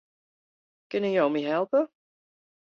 [0.89, 1.85] Kinne jo my helpe?